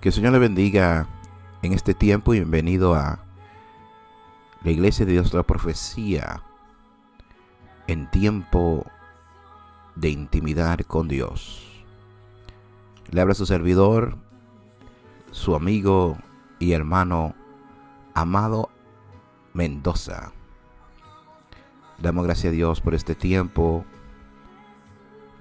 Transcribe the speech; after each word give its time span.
Que 0.00 0.08
el 0.08 0.14
Señor 0.14 0.32
le 0.32 0.38
bendiga 0.38 1.06
en 1.60 1.74
este 1.74 1.92
tiempo 1.92 2.32
y 2.32 2.38
bienvenido 2.38 2.94
a 2.94 3.18
la 4.64 4.70
Iglesia 4.70 5.04
de 5.04 5.12
Dios 5.12 5.34
la 5.34 5.42
Profecía 5.42 6.42
en 7.86 8.10
tiempo 8.10 8.86
de 9.96 10.08
intimidad 10.08 10.78
con 10.86 11.06
Dios. 11.06 11.84
Le 13.10 13.20
habla 13.20 13.34
su 13.34 13.44
servidor, 13.44 14.16
su 15.32 15.54
amigo 15.54 16.16
y 16.58 16.72
hermano 16.72 17.34
Amado 18.14 18.70
Mendoza. 19.52 20.32
Damos 21.98 22.24
gracias 22.24 22.52
a 22.52 22.56
Dios 22.56 22.80
por 22.80 22.94
este 22.94 23.14
tiempo 23.14 23.84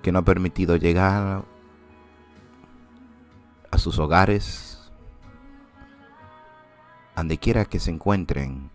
que 0.02 0.12
nos 0.12 0.24
ha 0.24 0.26
permitido 0.26 0.76
llegar 0.76 1.46
a 3.72 3.78
sus 3.78 4.00
hogares, 4.00 4.92
donde 7.16 7.38
quiera 7.38 7.66
que 7.66 7.80
se 7.80 7.92
encuentren, 7.92 8.70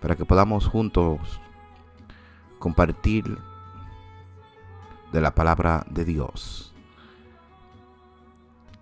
para 0.00 0.16
que 0.16 0.24
podamos 0.24 0.66
juntos 0.66 1.40
compartir 2.58 3.38
de 5.12 5.20
la 5.20 5.34
palabra 5.34 5.84
de 5.90 6.04
Dios. 6.04 6.74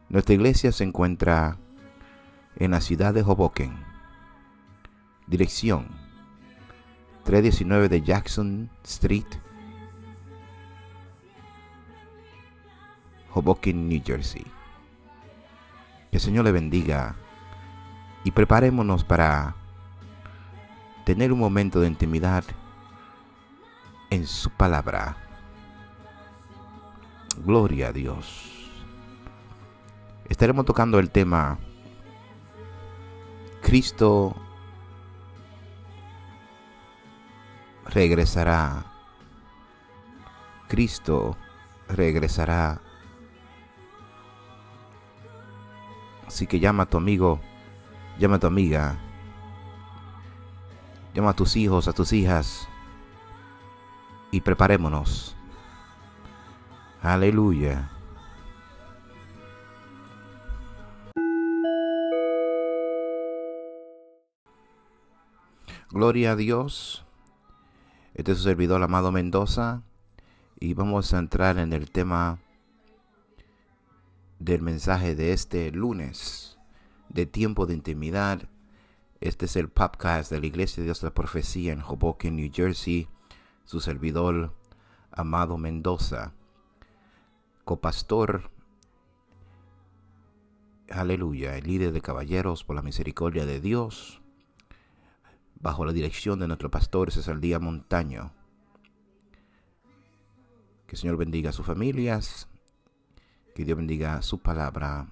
Nuestra 0.08 0.34
iglesia 0.34 0.72
se 0.72 0.84
encuentra 0.84 1.58
en 2.56 2.70
la 2.70 2.80
ciudad 2.80 3.12
de 3.12 3.22
Hoboken. 3.22 3.84
Dirección 5.26 5.88
319 7.24 7.88
de 7.88 8.02
Jackson 8.02 8.70
Street, 8.84 9.26
Hoboken, 13.34 13.88
New 13.88 14.00
Jersey. 14.04 14.46
El 16.16 16.22
Señor 16.22 16.46
le 16.46 16.52
bendiga 16.52 17.14
y 18.24 18.30
preparémonos 18.30 19.04
para 19.04 19.54
tener 21.04 21.30
un 21.30 21.38
momento 21.38 21.78
de 21.80 21.88
intimidad 21.88 22.42
en 24.08 24.26
su 24.26 24.48
palabra. 24.48 25.18
Gloria 27.44 27.88
a 27.88 27.92
Dios. 27.92 28.50
Estaremos 30.30 30.64
tocando 30.64 30.98
el 31.00 31.10
tema 31.10 31.58
Cristo 33.60 34.34
regresará. 37.84 38.86
Cristo 40.66 41.36
regresará. 41.88 42.85
Así 46.26 46.46
que 46.46 46.58
llama 46.58 46.84
a 46.84 46.86
tu 46.86 46.96
amigo, 46.96 47.40
llama 48.18 48.36
a 48.36 48.38
tu 48.40 48.46
amiga, 48.46 48.98
llama 51.14 51.30
a 51.30 51.36
tus 51.36 51.56
hijos, 51.56 51.88
a 51.88 51.92
tus 51.92 52.12
hijas 52.12 52.68
y 54.30 54.40
preparémonos. 54.40 55.36
Aleluya. 57.02 57.90
Gloria 65.90 66.32
a 66.32 66.36
Dios. 66.36 67.04
Este 68.14 68.32
es 68.32 68.38
su 68.38 68.44
servidor 68.44 68.82
amado 68.82 69.12
Mendoza 69.12 69.82
y 70.58 70.74
vamos 70.74 71.14
a 71.14 71.18
entrar 71.18 71.58
en 71.58 71.72
el 71.72 71.90
tema 71.90 72.38
del 74.38 74.62
mensaje 74.62 75.14
de 75.14 75.32
este 75.32 75.70
lunes 75.72 76.58
de 77.08 77.26
tiempo 77.26 77.66
de 77.66 77.74
intimidad. 77.74 78.48
Este 79.20 79.46
es 79.46 79.56
el 79.56 79.68
podcast 79.68 80.30
de 80.30 80.40
la 80.40 80.46
Iglesia 80.46 80.80
de 80.80 80.84
Dios 80.84 81.00
de 81.00 81.06
la 81.06 81.14
Profecía 81.14 81.72
en 81.72 81.80
Hoboken, 81.80 82.36
New 82.36 82.50
Jersey. 82.52 83.08
Su 83.64 83.80
servidor 83.80 84.54
amado 85.10 85.58
Mendoza, 85.58 86.34
copastor, 87.64 88.50
aleluya, 90.90 91.56
el 91.56 91.66
líder 91.66 91.92
de 91.92 92.00
caballeros 92.00 92.62
por 92.62 92.76
la 92.76 92.82
misericordia 92.82 93.46
de 93.46 93.60
Dios 93.60 94.22
bajo 95.58 95.84
la 95.84 95.92
dirección 95.92 96.38
de 96.38 96.46
nuestro 96.46 96.70
pastor 96.70 97.10
César 97.10 97.40
Díaz 97.40 97.60
Montaño. 97.60 98.32
Que 100.86 100.94
el 100.94 100.98
Señor 100.98 101.16
bendiga 101.16 101.50
a 101.50 101.52
sus 101.52 101.66
familias, 101.66 102.48
que 103.56 103.64
Dios 103.64 103.78
bendiga 103.78 104.20
su 104.20 104.40
palabra 104.40 105.06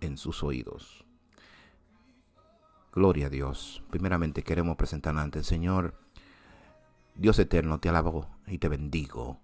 en 0.00 0.16
sus 0.16 0.42
oídos. 0.42 1.04
Gloria 2.90 3.26
a 3.26 3.28
Dios. 3.28 3.82
Primeramente 3.90 4.42
queremos 4.42 4.78
presentar 4.78 5.14
ante 5.18 5.40
el 5.40 5.44
Señor. 5.44 5.94
Dios 7.14 7.38
eterno, 7.38 7.80
te 7.80 7.90
alabo 7.90 8.30
y 8.46 8.56
te 8.56 8.70
bendigo. 8.70 9.38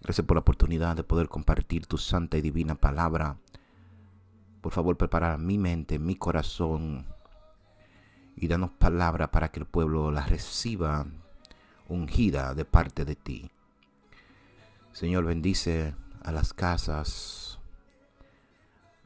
Gracias 0.00 0.26
por 0.26 0.36
la 0.36 0.40
oportunidad 0.40 0.96
de 0.96 1.04
poder 1.04 1.28
compartir 1.28 1.84
tu 1.84 1.98
santa 1.98 2.38
y 2.38 2.40
divina 2.40 2.76
palabra. 2.76 3.36
Por 4.62 4.72
favor, 4.72 4.96
preparar 4.96 5.38
mi 5.38 5.58
mente, 5.58 5.98
mi 5.98 6.16
corazón 6.16 7.04
y 8.36 8.48
danos 8.48 8.70
palabra 8.70 9.30
para 9.30 9.50
que 9.50 9.60
el 9.60 9.66
pueblo 9.66 10.10
la 10.10 10.24
reciba 10.24 11.04
ungida 11.88 12.54
de 12.54 12.64
parte 12.64 13.04
de 13.04 13.16
ti. 13.16 13.50
Señor, 14.92 15.26
bendice 15.26 15.94
a 16.22 16.32
las 16.32 16.52
casas, 16.52 17.58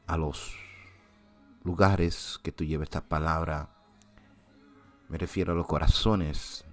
a 0.07 0.17
los 0.17 0.55
lugares 1.63 2.39
que 2.43 2.51
tú 2.51 2.63
lleves 2.63 2.87
esta 2.87 3.01
palabra. 3.01 3.69
Me 5.09 5.17
refiero 5.17 5.53
a 5.53 5.55
los 5.55 5.67
corazones 5.67 6.65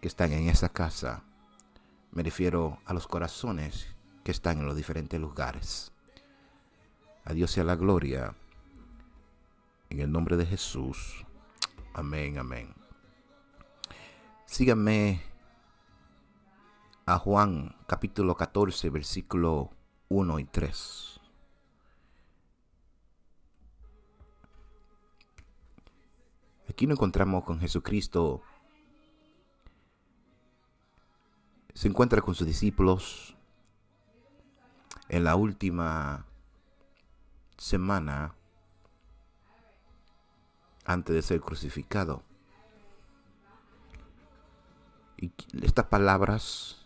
que 0.00 0.08
están 0.08 0.32
en 0.32 0.48
esa 0.48 0.68
casa. 0.68 1.22
Me 2.12 2.22
refiero 2.22 2.78
a 2.84 2.94
los 2.94 3.06
corazones 3.06 3.86
que 4.24 4.30
están 4.30 4.58
en 4.58 4.66
los 4.66 4.76
diferentes 4.76 5.20
lugares. 5.20 5.92
A 7.24 7.32
Dios 7.32 7.50
sea 7.50 7.64
la 7.64 7.76
gloria 7.76 8.34
en 9.88 10.00
el 10.00 10.10
nombre 10.10 10.36
de 10.36 10.46
Jesús. 10.46 11.24
Amén, 11.94 12.38
amén. 12.38 12.74
Síganme 14.46 15.29
a 17.10 17.18
Juan 17.18 17.74
capítulo 17.88 18.36
14, 18.36 18.88
versículo 18.88 19.70
1 20.10 20.38
y 20.38 20.44
3. 20.44 21.20
Aquí 26.68 26.86
nos 26.86 26.96
encontramos 26.96 27.42
con 27.42 27.58
Jesucristo. 27.58 28.42
Se 31.74 31.88
encuentra 31.88 32.22
con 32.22 32.36
sus 32.36 32.46
discípulos 32.46 33.36
en 35.08 35.24
la 35.24 35.34
última 35.34 36.26
semana 37.56 38.36
antes 40.84 41.16
de 41.16 41.22
ser 41.22 41.40
crucificado. 41.40 42.22
Y 45.16 45.32
estas 45.60 45.86
palabras 45.86 46.79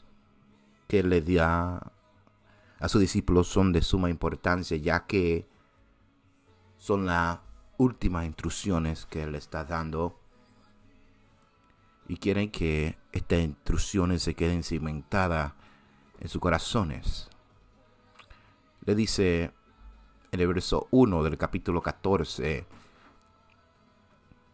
que 0.86 1.02
le 1.02 1.20
da 1.22 1.92
a 2.78 2.88
sus 2.88 3.00
discípulos 3.00 3.48
son 3.48 3.72
de 3.72 3.82
suma 3.82 4.10
importancia, 4.10 4.76
ya 4.76 5.06
que 5.06 5.48
son 6.76 7.06
las 7.06 7.38
últimas 7.78 8.26
instrucciones 8.26 9.06
que 9.06 9.26
le 9.26 9.38
está 9.38 9.64
dando. 9.64 10.20
Y 12.08 12.18
quieren 12.18 12.50
que 12.50 12.98
estas 13.12 13.40
instrucciones 13.40 14.22
se 14.22 14.34
queden 14.34 14.62
cimentadas 14.62 15.54
en 16.20 16.28
sus 16.28 16.40
corazones. 16.40 17.30
Le 18.84 18.94
dice 18.94 19.54
en 20.30 20.40
el 20.40 20.48
verso 20.48 20.88
1 20.90 21.22
del 21.22 21.38
capítulo 21.38 21.80
14, 21.80 22.66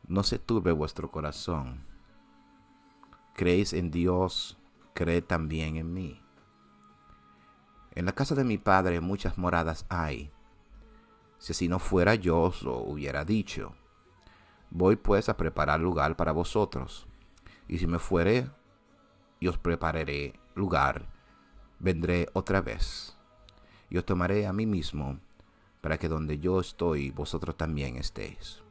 no 0.07 0.23
se 0.23 0.39
turbe 0.39 0.73
vuestro 0.73 1.11
corazón. 1.11 1.85
Creéis 3.35 3.73
en 3.73 3.91
Dios, 3.91 4.60
creed 4.95 5.25
también 5.25 5.77
en 5.77 5.93
mí. 5.93 6.21
En 7.93 8.07
la 8.07 8.13
casa 8.13 8.35
de 8.35 8.45
mi 8.45 8.59
padre 8.59 9.01
muchas 9.01 9.39
moradas 9.39 9.87
hay. 9.89 10.31
Si 11.39 11.53
así 11.53 11.69
no 11.69 11.79
fuera 11.79 12.15
yo 12.15 12.41
os 12.41 12.63
lo 12.63 12.79
hubiera 12.79 13.25
dicho. 13.25 13.75
Voy 14.71 14.97
pues 14.97 15.29
a 15.29 15.37
preparar 15.37 15.81
lugar 15.81 16.17
para 16.17 16.33
vosotros. 16.33 17.07
Y 17.67 17.79
si 17.79 17.87
me 17.87 17.99
fuere 17.99 18.49
y 19.41 19.49
os 19.49 19.59
prepararé 19.59 20.39
lugar, 20.55 21.07
vendré 21.79 22.29
otra 22.33 22.61
vez. 22.61 23.17
Y 23.89 23.99
os 23.99 24.05
tomaré 24.05 24.47
a 24.47 24.53
mí 24.53 24.67
mismo, 24.67 25.19
para 25.81 25.99
que 25.99 26.09
donde 26.09 26.39
yo 26.39 26.61
estoy, 26.61 27.11
vosotros 27.11 27.57
también 27.57 27.97
estéis. 27.97 28.63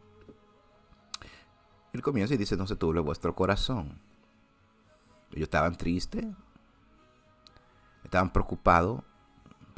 Él 1.91 2.01
comienza 2.01 2.35
y 2.35 2.37
dice, 2.37 2.55
no 2.55 2.67
se 2.67 2.75
turbe 2.75 3.01
vuestro 3.01 3.35
corazón. 3.35 3.99
Ellos 5.31 5.43
estaban 5.43 5.75
tristes, 5.75 6.25
estaban 8.03 8.31
preocupados, 8.31 9.01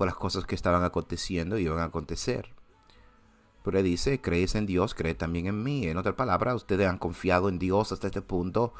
por 0.01 0.07
las 0.07 0.15
cosas 0.15 0.45
que 0.45 0.55
estaban 0.55 0.83
aconteciendo 0.83 1.59
y 1.59 1.65
iban 1.65 1.77
a 1.77 1.83
acontecer. 1.83 2.49
Pero 3.63 3.83
dice, 3.83 4.19
crees 4.19 4.55
en 4.55 4.65
Dios, 4.65 4.95
cree 4.95 5.13
también 5.13 5.45
en 5.45 5.61
mí. 5.61 5.85
En 5.85 5.97
otras 5.97 6.15
palabras, 6.15 6.55
ustedes 6.55 6.87
han 6.87 6.97
confiado 6.97 7.49
en 7.49 7.59
Dios 7.59 7.91
hasta 7.91 8.07
este 8.07 8.23
punto. 8.23 8.73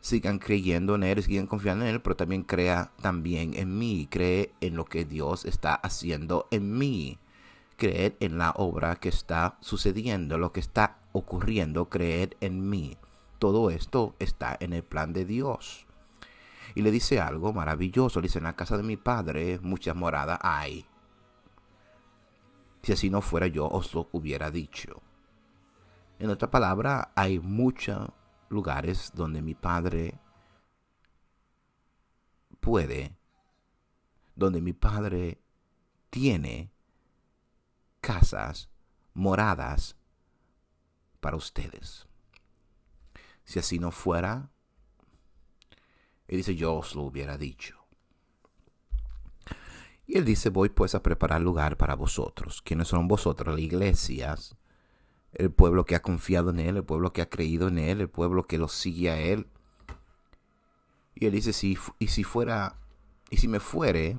Sigan 0.00 0.40
creyendo 0.40 0.96
en 0.96 1.04
Él, 1.04 1.22
sigan 1.22 1.46
confiando 1.46 1.84
en 1.84 1.92
Él, 1.92 2.02
pero 2.02 2.16
también 2.16 2.42
crea 2.42 2.90
también 3.00 3.54
en 3.54 3.78
mí. 3.78 4.08
Cree 4.10 4.52
en 4.60 4.74
lo 4.74 4.86
que 4.86 5.04
Dios 5.04 5.44
está 5.44 5.76
haciendo 5.76 6.48
en 6.50 6.76
mí. 6.76 7.20
Creed 7.76 8.14
en 8.18 8.38
la 8.38 8.50
obra 8.56 8.96
que 8.96 9.10
está 9.10 9.56
sucediendo, 9.60 10.36
lo 10.36 10.50
que 10.50 10.58
está 10.58 10.98
ocurriendo, 11.12 11.88
creed 11.88 12.32
en 12.40 12.68
mí. 12.68 12.96
Todo 13.38 13.70
esto 13.70 14.14
está 14.18 14.56
en 14.60 14.72
el 14.72 14.82
plan 14.82 15.12
de 15.12 15.24
Dios. 15.24 15.86
Y 16.74 16.82
le 16.82 16.90
dice 16.90 17.20
algo 17.20 17.52
maravilloso. 17.52 18.20
Le 18.20 18.26
dice, 18.26 18.38
en 18.38 18.44
la 18.44 18.56
casa 18.56 18.76
de 18.76 18.82
mi 18.82 18.96
padre 18.96 19.58
muchas 19.62 19.94
moradas 19.94 20.38
hay. 20.42 20.86
Si 22.82 22.92
así 22.92 23.10
no 23.10 23.20
fuera 23.20 23.46
yo, 23.46 23.68
os 23.68 23.94
lo 23.94 24.08
hubiera 24.12 24.50
dicho. 24.50 25.02
En 26.18 26.30
otra 26.30 26.50
palabra, 26.50 27.12
hay 27.14 27.38
muchos 27.38 28.10
lugares 28.48 29.12
donde 29.14 29.42
mi 29.42 29.54
padre 29.54 30.18
puede, 32.60 33.16
donde 34.34 34.60
mi 34.60 34.72
padre 34.72 35.40
tiene 36.10 36.72
casas, 38.00 38.68
moradas 39.14 39.96
para 41.20 41.36
ustedes. 41.36 42.07
Si 43.48 43.58
así 43.58 43.78
no 43.78 43.92
fuera, 43.92 44.50
él 46.26 46.36
dice, 46.36 46.54
yo 46.54 46.74
os 46.74 46.94
lo 46.94 47.04
hubiera 47.04 47.38
dicho. 47.38 47.78
Y 50.06 50.18
él 50.18 50.26
dice, 50.26 50.50
voy 50.50 50.68
pues 50.68 50.94
a 50.94 51.02
preparar 51.02 51.40
lugar 51.40 51.78
para 51.78 51.94
vosotros. 51.94 52.60
¿Quiénes 52.60 52.88
son 52.88 53.08
vosotros? 53.08 53.54
Las 53.54 53.64
iglesias, 53.64 54.54
el 55.32 55.50
pueblo 55.50 55.86
que 55.86 55.94
ha 55.94 56.02
confiado 56.02 56.50
en 56.50 56.60
él, 56.60 56.76
el 56.76 56.84
pueblo 56.84 57.14
que 57.14 57.22
ha 57.22 57.30
creído 57.30 57.68
en 57.68 57.78
él, 57.78 58.02
el 58.02 58.10
pueblo 58.10 58.46
que 58.46 58.58
lo 58.58 58.68
sigue 58.68 59.08
a 59.08 59.18
él. 59.18 59.48
Y 61.14 61.24
él 61.24 61.32
dice, 61.32 61.54
si, 61.54 61.78
y 61.98 62.08
si 62.08 62.24
fuera, 62.24 62.78
y 63.30 63.38
si 63.38 63.48
me 63.48 63.60
fuere, 63.60 64.18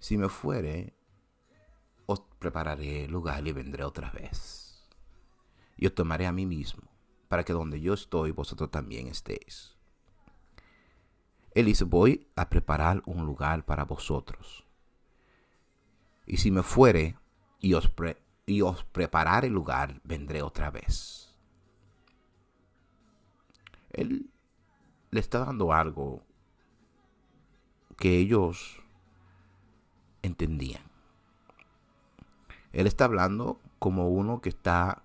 si 0.00 0.18
me 0.18 0.28
fuere, 0.28 0.96
os 2.06 2.22
prepararé 2.40 3.06
lugar 3.06 3.46
y 3.46 3.52
vendré 3.52 3.84
otra 3.84 4.10
vez. 4.10 4.84
Y 5.76 5.86
os 5.86 5.94
tomaré 5.94 6.26
a 6.26 6.32
mí 6.32 6.44
mismo, 6.44 6.95
para 7.28 7.44
que 7.44 7.52
donde 7.52 7.80
yo 7.80 7.94
estoy, 7.94 8.30
vosotros 8.30 8.70
también 8.70 9.08
estéis. 9.08 9.76
Él 11.54 11.66
dice, 11.66 11.84
voy 11.84 12.26
a 12.36 12.48
preparar 12.48 13.02
un 13.06 13.24
lugar 13.24 13.64
para 13.64 13.84
vosotros. 13.84 14.64
Y 16.26 16.36
si 16.36 16.50
me 16.50 16.62
fuere 16.62 17.16
y 17.60 17.74
os, 17.74 17.90
y 18.44 18.60
os 18.60 18.84
preparar 18.84 19.44
el 19.44 19.52
lugar, 19.52 20.00
vendré 20.04 20.42
otra 20.42 20.70
vez. 20.70 21.34
Él 23.90 24.30
le 25.10 25.20
está 25.20 25.38
dando 25.38 25.72
algo 25.72 26.22
que 27.96 28.18
ellos 28.18 28.82
entendían. 30.22 30.82
Él 32.72 32.86
está 32.86 33.06
hablando 33.06 33.58
como 33.78 34.10
uno 34.10 34.42
que 34.42 34.50
está 34.50 35.02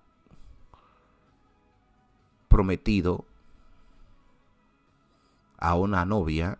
prometido 2.52 3.24
a 5.56 5.74
una 5.74 6.04
novia 6.04 6.58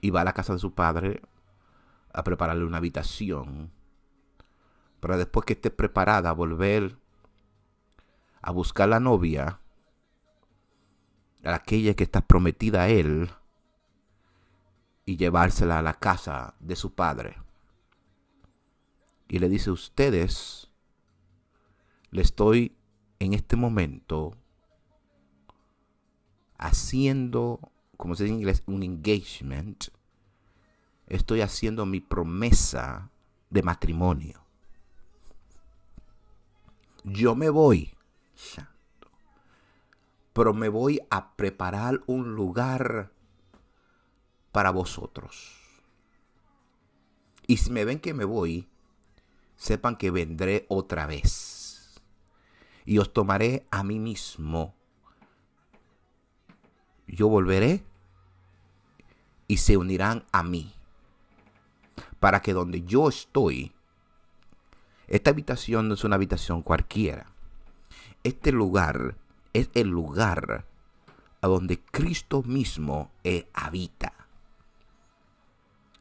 y 0.00 0.10
va 0.10 0.20
a 0.20 0.24
la 0.24 0.32
casa 0.32 0.52
de 0.52 0.60
su 0.60 0.72
padre 0.74 1.20
a 2.12 2.22
prepararle 2.22 2.64
una 2.64 2.76
habitación 2.76 3.72
para 5.00 5.16
después 5.16 5.44
que 5.44 5.54
esté 5.54 5.70
preparada 5.70 6.32
volver 6.32 6.96
a 8.40 8.52
buscar 8.52 8.88
la 8.88 9.00
novia, 9.00 9.58
a 11.44 11.54
aquella 11.54 11.94
que 11.94 12.04
está 12.04 12.20
prometida 12.20 12.82
a 12.82 12.88
él, 12.88 13.30
y 15.04 15.16
llevársela 15.16 15.78
a 15.78 15.82
la 15.82 15.94
casa 15.94 16.54
de 16.60 16.76
su 16.76 16.94
padre. 16.94 17.38
Y 19.26 19.40
le 19.40 19.48
dice, 19.48 19.70
ustedes, 19.70 20.70
le 22.10 22.22
estoy 22.22 22.77
en 23.18 23.34
este 23.34 23.56
momento 23.56 24.36
haciendo, 26.58 27.60
como 27.96 28.14
se 28.14 28.24
dice 28.24 28.34
en 28.34 28.40
inglés, 28.40 28.62
un 28.66 28.82
engagement. 28.82 29.84
Estoy 31.06 31.40
haciendo 31.40 31.86
mi 31.86 32.00
promesa 32.00 33.10
de 33.50 33.62
matrimonio. 33.62 34.44
Yo 37.04 37.34
me 37.34 37.48
voy, 37.48 37.94
pero 40.32 40.52
me 40.52 40.68
voy 40.68 41.00
a 41.10 41.34
preparar 41.34 42.02
un 42.06 42.34
lugar 42.34 43.10
para 44.52 44.70
vosotros. 44.70 45.56
Y 47.46 47.56
si 47.56 47.70
me 47.70 47.86
ven 47.86 47.98
que 47.98 48.12
me 48.12 48.24
voy, 48.24 48.68
sepan 49.56 49.96
que 49.96 50.10
vendré 50.10 50.66
otra 50.68 51.06
vez. 51.06 51.57
Y 52.88 52.96
os 52.96 53.12
tomaré 53.12 53.66
a 53.70 53.84
mí 53.84 53.98
mismo 53.98 54.72
yo 57.08 57.28
volveré 57.28 57.82
y 59.46 59.56
se 59.56 59.76
unirán 59.76 60.24
a 60.30 60.42
mí. 60.42 60.72
Para 62.20 62.42
que 62.42 62.52
donde 62.52 62.82
yo 62.82 63.08
estoy, 63.08 63.72
esta 65.06 65.30
habitación 65.30 65.88
no 65.88 65.94
es 65.94 66.04
una 66.04 66.16
habitación 66.16 66.62
cualquiera. 66.62 67.32
Este 68.24 68.52
lugar 68.52 69.16
es 69.52 69.70
el 69.74 69.88
lugar 69.88 70.66
a 71.40 71.46
donde 71.46 71.80
Cristo 71.80 72.42
mismo 72.42 73.10
eh, 73.24 73.48
habita. 73.54 74.12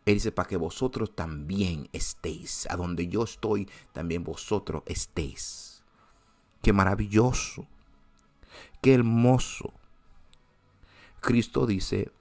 Él 0.06 0.16
dice, 0.16 0.32
para 0.32 0.48
que 0.48 0.58
vosotros 0.58 1.16
también 1.16 1.90
estéis. 1.94 2.68
A 2.70 2.76
donde 2.76 3.08
yo 3.08 3.24
estoy, 3.24 3.70
también 3.92 4.24
vosotros 4.24 4.84
estéis. 4.86 5.67
Qué 6.62 6.74
maravilloso. 6.74 7.68
Qué 8.82 8.94
hermoso. 8.94 9.74
Cristo 11.22 11.66
dice, 11.66 12.12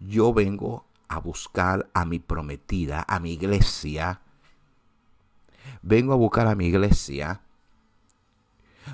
yo 0.00 0.32
vengo 0.32 0.84
a 1.08 1.18
buscar 1.18 1.88
a 1.92 2.04
mi 2.04 2.18
prometida, 2.18 3.04
a 3.06 3.20
mi 3.20 3.32
iglesia. 3.32 4.20
Vengo 5.82 6.12
a 6.12 6.16
buscar 6.16 6.46
a 6.46 6.54
mi 6.54 6.66
iglesia 6.66 7.42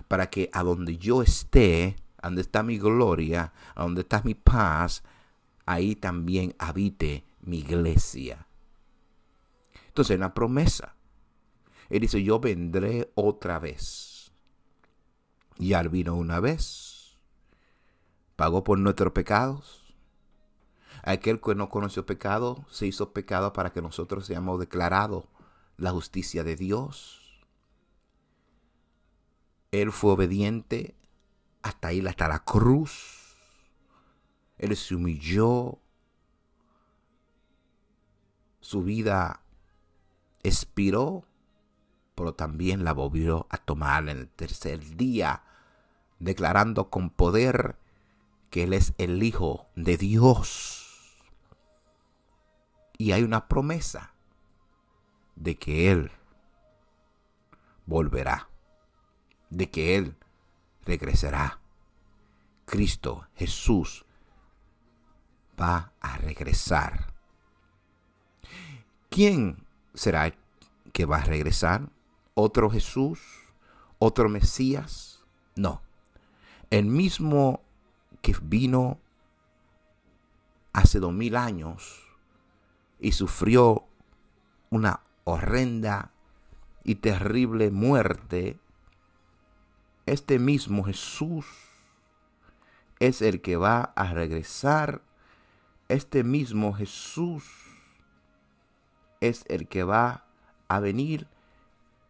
para 0.09 0.29
que 0.29 0.51
a 0.53 0.63
donde 0.63 0.99
yo 0.99 1.23
esté, 1.23 1.97
donde 2.23 2.43
está 2.43 2.63
mi 2.63 2.79
gloria, 2.79 3.53
a 3.75 3.83
donde 3.83 4.01
está 4.03 4.23
mi 4.25 4.35
paz, 4.35 5.05
ahí 5.65 5.95
también 5.95 6.55
habite 6.59 7.25
mi 7.43 7.59
iglesia. 7.59 8.47
Entonces, 9.89 10.17
una 10.17 10.35
promesa. 10.35 10.96
Él 11.89 12.01
dice, 12.01 12.23
yo 12.23 12.41
vendré 12.41 13.11
otra 13.15 13.59
vez. 13.59 14.33
Y 15.59 15.73
él 15.73 15.89
vino 15.89 16.15
una 16.15 16.41
vez 16.41 16.97
pagó 18.37 18.63
por 18.63 18.79
nuestros 18.79 19.13
pecados. 19.13 19.83
Aquel 21.03 21.41
que 21.41 21.55
no 21.55 21.69
conoció 21.69 22.05
pecado 22.07 22.65
se 22.71 22.87
hizo 22.87 23.13
pecado 23.13 23.53
para 23.53 23.73
que 23.73 23.83
nosotros 23.83 24.27
seamos 24.27 24.61
declarados 24.61 25.25
la 25.77 25.91
justicia 25.91 26.45
de 26.45 26.57
Dios. 26.57 27.45
Él 29.73 29.93
fue 29.93 30.13
obediente 30.13 30.95
hasta 31.63 31.93
ir 31.93 32.07
hasta 32.09 32.29
la 32.29 32.41
cruz. 32.41 33.37
Él 34.59 34.77
se 34.77 34.95
humilló. 34.95 35.79
Su 38.61 38.83
vida 38.83 39.43
expiró, 40.43 41.25
pero 42.17 42.33
también 42.33 42.83
la 42.83 42.93
volvió 42.93 43.47
a 43.51 43.59
tomar 43.59 44.09
en 44.09 44.09
el 44.09 44.29
tercer 44.29 44.97
día, 44.97 45.43
declarando 46.19 46.89
con 46.89 47.11
poder 47.11 47.77
que 48.51 48.65
Él 48.65 48.73
es 48.73 48.95
el 48.97 49.23
Hijo 49.23 49.67
de 49.77 49.99
Dios. 49.99 51.23
Y 52.97 53.13
hay 53.13 53.23
una 53.23 53.49
promesa 53.49 54.15
de 55.37 55.57
que 55.57 55.93
Él 55.93 56.11
volverá, 57.85 58.49
de 59.51 59.71
que 59.71 59.97
Él 59.97 60.17
regresará. 60.87 61.61
Cristo 62.65 63.29
Jesús 63.37 64.07
va 65.61 65.93
a 66.01 66.17
regresar. 66.17 67.13
¿Quién 69.11 69.67
será 69.93 70.35
que 70.95 71.05
va 71.05 71.19
a 71.19 71.25
regresar? 71.25 71.91
¿Otro 72.39 72.69
Jesús? 72.69 73.19
¿Otro 73.99 74.29
Mesías? 74.29 75.25
No. 75.55 75.81
El 76.69 76.85
mismo 76.85 77.63
que 78.21 78.37
vino 78.43 78.99
hace 80.75 81.01
dos 81.01 81.15
mil 81.15 81.35
años 81.35 82.07
y 83.01 83.13
sufrió 83.13 83.85
una 84.69 85.01
horrenda 85.25 86.11
y 86.85 86.97
terrible 86.97 87.71
muerte, 87.71 88.59
este 90.05 90.39
mismo 90.39 90.85
Jesús 90.85 91.47
es 92.99 93.23
el 93.23 93.41
que 93.41 93.57
va 93.57 93.95
a 93.97 94.13
regresar. 94.13 95.01
Este 95.89 96.23
mismo 96.23 96.75
Jesús 96.75 97.45
es 99.23 99.47
el 99.49 99.69
que 99.69 99.85
va 99.85 100.27
a 100.69 100.81
venir 100.81 101.29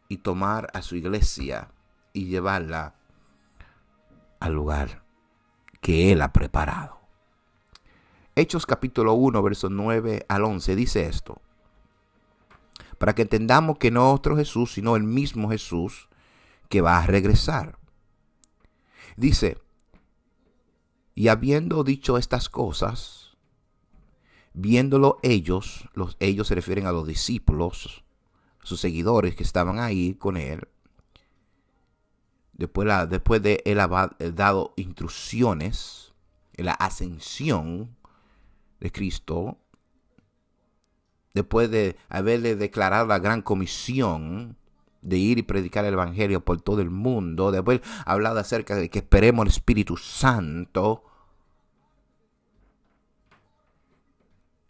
y 0.09 0.19
tomar 0.19 0.69
a 0.75 0.83
su 0.83 0.97
iglesia 0.97 1.71
y 2.13 2.27
llevarla 2.27 2.95
al 4.41 4.53
lugar 4.53 5.05
que 5.81 6.13
Él 6.13 6.23
ha 6.23 6.33
preparado. 6.33 7.01
Hechos 8.35 8.67
capítulo 8.67 9.15
1, 9.15 9.43
versos 9.43 9.71
9 9.71 10.27
al 10.29 10.45
11 10.45 10.77
dice 10.77 11.07
esto. 11.07 11.41
Para 12.99 13.15
que 13.15 13.23
entendamos 13.23 13.79
que 13.79 13.91
no 13.91 14.13
otro 14.13 14.37
Jesús, 14.37 14.73
sino 14.73 14.97
el 14.97 15.05
mismo 15.05 15.51
Jesús 15.51 16.09
que 16.69 16.81
va 16.81 16.99
a 16.99 17.07
regresar. 17.07 17.79
Dice, 19.17 19.59
y 21.15 21.29
habiendo 21.29 21.83
dicho 21.83 22.19
estas 22.19 22.49
cosas, 22.49 23.37
viéndolo 24.53 25.19
ellos, 25.23 25.89
los 25.95 26.17
ellos 26.21 26.49
se 26.49 26.55
refieren 26.55 26.87
a 26.87 26.93
los 26.93 27.07
discípulos, 27.07 28.05
sus 28.67 28.81
seguidores 28.81 29.37
que 29.37 29.45
estaban 29.45 29.79
ahí 29.79 30.15
con 30.15 30.37
él, 30.37 30.67
después, 32.53 32.89
la, 32.89 33.07
después 33.07 33.41
de 33.41 33.63
él 33.65 33.79
haber 33.79 34.35
dado 34.35 34.75
instrucciones 34.75 36.13
en 36.55 36.67
la 36.67 36.73
ascensión 36.73 37.97
de 38.81 38.91
Cristo, 38.91 39.57
después 41.33 41.71
de 41.71 41.97
haberle 42.09 42.57
declarado 42.57 43.07
la 43.07 43.21
gran 43.21 43.41
comisión, 43.41 44.57
de 45.01 45.17
ir 45.17 45.39
y 45.39 45.43
predicar 45.45 45.85
el 45.85 45.95
Evangelio 45.95 46.45
por 46.45 46.61
todo 46.61 46.81
el 46.81 46.91
mundo, 46.91 47.53
de 47.53 47.59
haber 47.59 47.83
hablado 48.05 48.41
acerca 48.41 48.75
de 48.75 48.91
que 48.91 48.99
esperemos 48.99 49.45
el 49.45 49.53
Espíritu 49.53 49.97
Santo, 49.97 51.05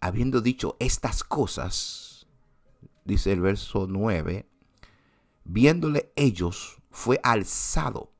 habiendo 0.00 0.42
dicho 0.42 0.76
estas 0.80 1.24
cosas, 1.24 2.15
dice 3.06 3.32
el 3.32 3.40
verso 3.40 3.86
9, 3.88 4.46
viéndole 5.44 6.12
ellos, 6.16 6.78
fue 6.90 7.20
alzado 7.22 8.12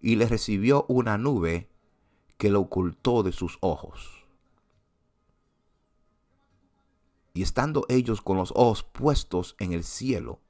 y 0.00 0.16
le 0.16 0.26
recibió 0.26 0.86
una 0.88 1.18
nube 1.18 1.68
que 2.36 2.50
lo 2.50 2.60
ocultó 2.60 3.22
de 3.22 3.32
sus 3.32 3.58
ojos. 3.60 4.24
Y 7.34 7.42
estando 7.42 7.84
ellos 7.88 8.22
con 8.22 8.36
los 8.36 8.52
ojos 8.52 8.82
puestos 8.82 9.54
en 9.58 9.72
el 9.72 9.84
cielo, 9.84 10.40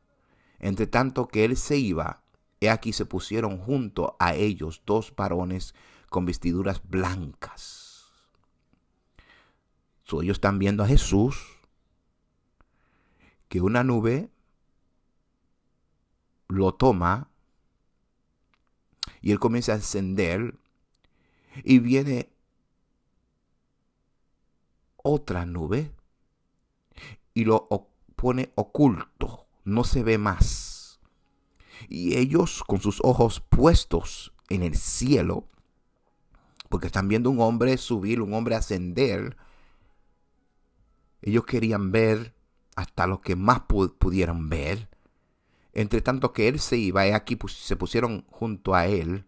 entre 0.60 0.86
tanto 0.86 1.28
que 1.28 1.44
él 1.44 1.56
se 1.56 1.76
iba, 1.78 2.22
he 2.60 2.70
aquí 2.70 2.92
se 2.92 3.06
pusieron 3.06 3.58
junto 3.58 4.16
a 4.18 4.34
ellos 4.34 4.82
dos 4.86 5.14
varones 5.14 5.74
con 6.08 6.24
vestiduras 6.24 6.80
blancas. 6.88 8.06
So, 10.04 10.22
ellos 10.22 10.36
están 10.36 10.58
viendo 10.58 10.82
a 10.82 10.86
Jesús, 10.86 11.57
que 13.48 13.60
una 13.60 13.84
nube 13.84 14.30
lo 16.48 16.74
toma 16.74 17.30
y 19.20 19.32
él 19.32 19.38
comienza 19.38 19.72
a 19.72 19.76
encender 19.76 20.54
y 21.64 21.78
viene 21.78 22.30
otra 24.96 25.46
nube 25.46 25.92
y 27.34 27.44
lo 27.44 27.68
pone 28.16 28.52
oculto 28.54 29.48
no 29.68 29.84
se 29.84 30.02
ve 30.02 30.18
más. 30.18 30.98
Y 31.88 32.16
ellos 32.16 32.64
con 32.66 32.80
sus 32.80 33.00
ojos 33.04 33.40
puestos 33.40 34.32
en 34.48 34.62
el 34.62 34.74
cielo, 34.74 35.46
porque 36.68 36.86
están 36.86 37.06
viendo 37.06 37.30
un 37.30 37.40
hombre 37.40 37.76
subir, 37.76 38.20
un 38.20 38.34
hombre 38.34 38.56
ascender, 38.56 39.36
ellos 41.20 41.44
querían 41.44 41.92
ver 41.92 42.34
hasta 42.78 43.08
lo 43.08 43.20
que 43.20 43.34
más 43.34 43.62
pudieran 43.98 44.48
ver. 44.48 44.88
Entre 45.72 46.00
tanto 46.00 46.32
que 46.32 46.46
él 46.46 46.60
se 46.60 46.76
iba, 46.76 47.04
y 47.08 47.10
aquí 47.10 47.36
se 47.48 47.74
pusieron 47.74 48.24
junto 48.30 48.72
a 48.72 48.86
él, 48.86 49.26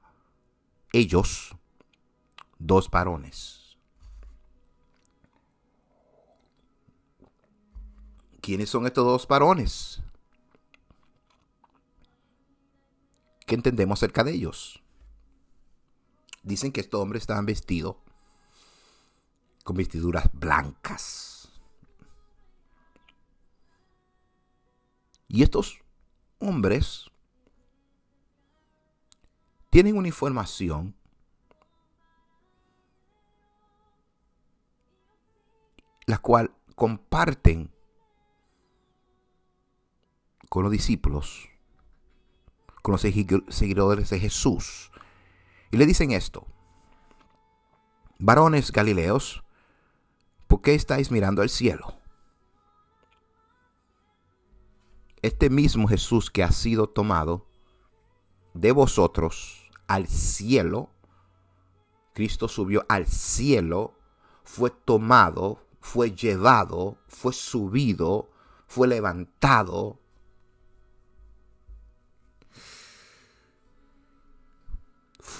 ellos, 0.92 1.56
dos 2.60 2.88
varones. 2.88 3.76
¿Quiénes 8.40 8.70
son 8.70 8.86
estos 8.86 9.04
dos 9.04 9.26
varones? 9.26 10.00
¿Qué 13.46 13.56
entendemos 13.56 13.98
acerca 13.98 14.22
de 14.22 14.32
ellos? 14.32 14.80
Dicen 16.44 16.70
que 16.70 16.80
estos 16.80 17.00
hombres 17.00 17.24
estaban 17.24 17.46
vestidos 17.46 17.96
con 19.64 19.76
vestiduras 19.76 20.30
blancas. 20.32 21.39
Y 25.32 25.44
estos 25.44 25.78
hombres 26.40 27.08
tienen 29.70 29.96
una 29.96 30.08
información 30.08 30.96
la 36.06 36.18
cual 36.18 36.52
comparten 36.74 37.70
con 40.48 40.64
los 40.64 40.72
discípulos 40.72 41.48
con 42.82 42.92
los 42.92 43.00
seguidores 43.00 44.10
de 44.10 44.18
Jesús. 44.18 44.90
Y 45.70 45.76
le 45.76 45.86
dicen 45.86 46.10
esto, 46.10 46.46
varones 48.18 48.72
galileos, 48.72 49.44
¿por 50.48 50.62
qué 50.62 50.74
estáis 50.74 51.10
mirando 51.10 51.42
al 51.42 51.50
cielo? 51.50 51.99
Este 55.22 55.50
mismo 55.50 55.86
Jesús 55.88 56.30
que 56.30 56.42
ha 56.42 56.52
sido 56.52 56.88
tomado 56.88 57.46
de 58.54 58.72
vosotros 58.72 59.70
al 59.86 60.06
cielo, 60.06 60.90
Cristo 62.14 62.48
subió 62.48 62.84
al 62.88 63.06
cielo, 63.06 63.94
fue 64.44 64.70
tomado, 64.70 65.66
fue 65.80 66.12
llevado, 66.12 66.98
fue 67.06 67.32
subido, 67.32 68.30
fue 68.66 68.88
levantado 68.88 70.00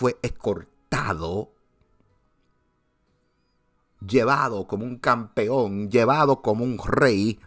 fue 0.00 0.18
escortado, 0.22 1.52
llevado 4.00 4.66
como 4.66 4.86
un 4.86 4.96
campeón, 4.98 5.90
llevado 5.90 6.40
como 6.40 6.64
un 6.64 6.78
rey. 6.82 7.38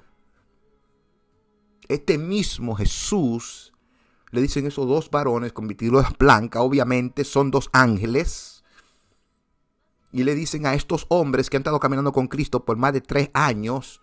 Este 1.93 2.17
mismo 2.17 2.73
Jesús, 2.75 3.71
le 4.31 4.41
dicen 4.41 4.65
esos 4.65 4.87
dos 4.87 5.11
varones 5.11 5.53
con 5.53 5.67
vestiduras 5.67 6.17
blancas, 6.17 6.63
obviamente 6.63 7.23
son 7.23 7.51
dos 7.51 7.69
ángeles. 7.71 8.63
Y 10.11 10.23
le 10.23 10.33
dicen 10.33 10.65
a 10.65 10.73
estos 10.73 11.05
hombres 11.09 11.51
que 11.51 11.57
han 11.57 11.61
estado 11.61 11.79
caminando 11.79 12.11
con 12.11 12.27
Cristo 12.27 12.65
por 12.65 12.77
más 12.77 12.93
de 12.93 13.01
tres 13.01 13.29
años, 13.35 14.01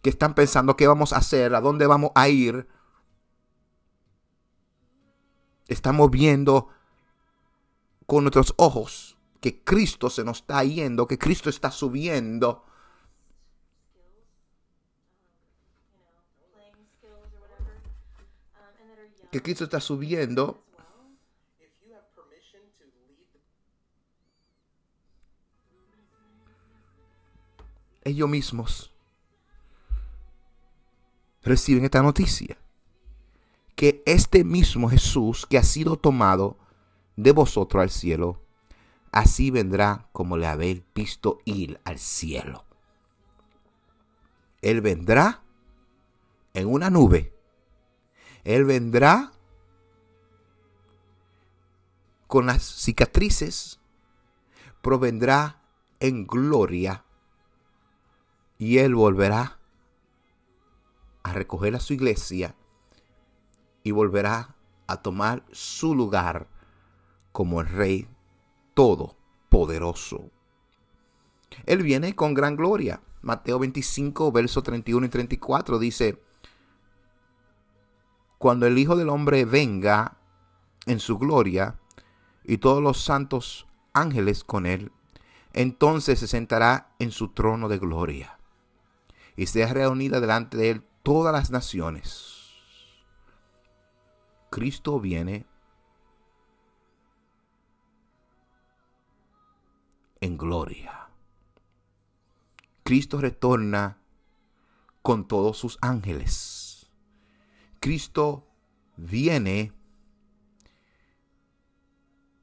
que 0.00 0.10
están 0.10 0.36
pensando 0.36 0.76
qué 0.76 0.86
vamos 0.86 1.12
a 1.12 1.16
hacer, 1.16 1.56
a 1.56 1.60
dónde 1.60 1.88
vamos 1.88 2.12
a 2.14 2.28
ir, 2.28 2.68
estamos 5.66 6.08
viendo 6.08 6.68
con 8.06 8.22
nuestros 8.22 8.54
ojos 8.58 9.18
que 9.40 9.64
Cristo 9.64 10.08
se 10.08 10.22
nos 10.22 10.38
está 10.38 10.62
yendo, 10.62 11.08
que 11.08 11.18
Cristo 11.18 11.50
está 11.50 11.72
subiendo. 11.72 12.64
Que 19.32 19.42
Cristo 19.42 19.64
está 19.64 19.80
subiendo. 19.80 20.62
Ellos 28.04 28.28
mismos 28.28 28.92
reciben 31.42 31.84
esta 31.84 32.02
noticia 32.02 32.58
que 33.74 34.02
este 34.06 34.44
mismo 34.44 34.88
Jesús 34.88 35.46
que 35.46 35.58
ha 35.58 35.62
sido 35.62 35.96
tomado 35.96 36.58
de 37.16 37.32
vosotros 37.32 37.82
al 37.82 37.90
cielo, 37.90 38.40
así 39.12 39.50
vendrá 39.50 40.08
como 40.12 40.36
le 40.36 40.46
habéis 40.46 40.82
visto 40.94 41.40
ir 41.44 41.80
al 41.84 41.98
cielo. 41.98 42.64
Él 44.60 44.80
vendrá 44.80 45.42
en 46.54 46.68
una 46.68 46.90
nube. 46.90 47.32
Él 48.44 48.64
vendrá 48.64 49.32
con 52.26 52.46
las 52.46 52.62
cicatrices, 52.62 53.78
provendrá 54.80 55.60
en 56.00 56.26
gloria 56.26 57.04
Y 58.58 58.78
Él 58.78 58.94
volverá 58.94 59.58
a 61.22 61.32
recoger 61.32 61.76
a 61.76 61.80
su 61.80 61.92
iglesia 61.92 62.56
y 63.84 63.90
volverá 63.90 64.56
a 64.86 65.02
tomar 65.02 65.44
su 65.52 65.94
lugar 65.94 66.48
como 67.32 67.60
el 67.60 67.68
Rey 67.68 68.08
Todopoderoso. 68.74 70.30
Él 71.66 71.82
viene 71.82 72.14
con 72.14 72.34
gran 72.34 72.56
gloria. 72.56 73.02
Mateo 73.20 73.58
25, 73.58 74.32
versos 74.32 74.62
31 74.62 75.06
y 75.06 75.08
34 75.08 75.78
dice, 75.78 76.22
cuando 78.42 78.66
el 78.66 78.76
Hijo 78.76 78.96
del 78.96 79.08
Hombre 79.08 79.44
venga 79.44 80.16
en 80.86 80.98
su 80.98 81.16
gloria 81.16 81.78
y 82.42 82.58
todos 82.58 82.82
los 82.82 83.00
santos 83.00 83.68
ángeles 83.92 84.42
con 84.42 84.66
él, 84.66 84.90
entonces 85.52 86.18
se 86.18 86.26
sentará 86.26 86.92
en 86.98 87.12
su 87.12 87.28
trono 87.28 87.68
de 87.68 87.78
gloria 87.78 88.40
y 89.36 89.46
sea 89.46 89.72
reunida 89.72 90.18
delante 90.18 90.56
de 90.56 90.70
él 90.70 90.84
todas 91.04 91.32
las 91.32 91.52
naciones. 91.52 92.50
Cristo 94.50 94.98
viene 94.98 95.46
en 100.20 100.36
gloria. 100.36 101.06
Cristo 102.82 103.20
retorna 103.20 103.98
con 105.00 105.28
todos 105.28 105.56
sus 105.58 105.78
ángeles. 105.80 106.61
Cristo 107.82 108.46
viene 108.96 109.72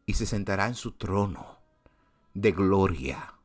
y 0.06 0.16
se 0.16 0.26
sentará 0.26 0.68
en 0.68 0.76
su 0.76 0.92
trono 0.92 1.60
de 2.34 2.52
gloria. 2.52 3.36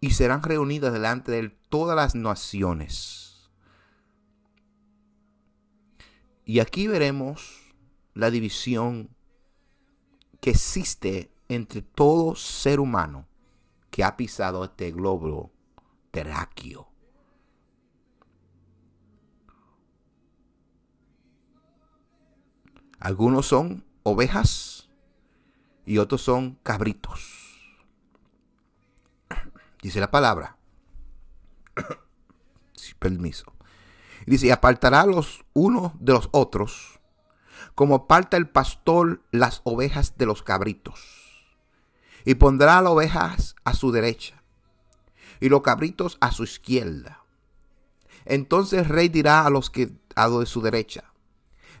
Y 0.00 0.10
serán 0.10 0.42
reunidas 0.42 0.92
delante 0.92 1.32
de 1.32 1.38
él 1.38 1.58
todas 1.70 1.96
las 1.96 2.14
naciones. 2.14 3.50
Y 6.44 6.60
aquí 6.60 6.86
veremos 6.86 7.72
la 8.12 8.30
división 8.30 9.08
que 10.42 10.50
existe 10.50 11.32
entre 11.48 11.80
todo 11.80 12.34
ser 12.34 12.80
humano 12.80 13.26
que 13.90 14.04
ha 14.04 14.14
pisado 14.14 14.62
este 14.62 14.90
globo 14.90 15.50
terráqueo. 16.10 16.87
Algunos 22.98 23.46
son 23.46 23.84
ovejas 24.02 24.88
y 25.86 25.98
otros 25.98 26.22
son 26.22 26.58
cabritos. 26.62 27.38
Dice 29.82 30.00
la 30.00 30.10
palabra. 30.10 30.56
Sin 32.74 32.96
permiso. 32.98 33.52
Dice, 34.26 34.46
y 34.48 34.50
apartará 34.50 35.06
los 35.06 35.44
unos 35.54 35.92
de 36.00 36.12
los 36.12 36.28
otros, 36.32 37.00
como 37.74 37.94
aparta 37.94 38.36
el 38.36 38.48
pastor 38.48 39.22
las 39.30 39.62
ovejas 39.64 40.18
de 40.18 40.26
los 40.26 40.42
cabritos 40.42 41.28
y 42.24 42.34
pondrá 42.34 42.82
las 42.82 42.92
ovejas 42.92 43.56
a 43.64 43.72
su 43.72 43.90
derecha 43.90 44.42
y 45.40 45.48
los 45.48 45.62
cabritos 45.62 46.18
a 46.20 46.30
su 46.30 46.44
izquierda. 46.44 47.24
Entonces 48.26 48.80
el 48.80 48.84
rey 48.84 49.08
dirá 49.08 49.46
a 49.46 49.50
los 49.50 49.70
que 49.70 49.92
a 50.14 50.28
de 50.28 50.44
su 50.44 50.60
derecha, 50.60 51.07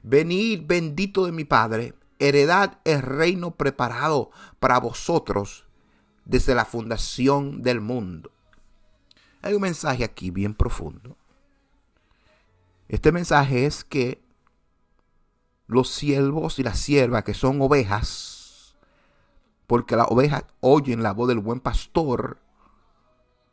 venid 0.08 0.62
bendito 0.66 1.26
de 1.26 1.32
mi 1.32 1.44
Padre, 1.44 1.94
heredad 2.18 2.78
el 2.84 3.02
reino 3.02 3.52
preparado 3.52 4.30
para 4.58 4.80
vosotros 4.80 5.66
desde 6.24 6.54
la 6.54 6.64
fundación 6.64 7.62
del 7.62 7.80
mundo. 7.80 8.32
Hay 9.42 9.54
un 9.54 9.62
mensaje 9.62 10.04
aquí 10.04 10.30
bien 10.30 10.54
profundo. 10.54 11.16
Este 12.88 13.12
mensaje 13.12 13.66
es 13.66 13.84
que 13.84 14.22
los 15.66 15.90
siervos 15.90 16.58
y 16.58 16.62
las 16.62 16.78
siervas 16.78 17.24
que 17.24 17.34
son 17.34 17.60
ovejas 17.60 18.38
porque 19.68 19.96
las 19.96 20.06
ovejas 20.08 20.44
oyen 20.60 21.02
la 21.02 21.12
voz 21.12 21.28
del 21.28 21.40
buen 21.40 21.60
pastor 21.60 22.38